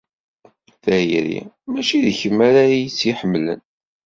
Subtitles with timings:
[0.83, 1.39] Tayri,
[1.71, 3.61] mačči d kemm ara iyi-tt-yemmlen.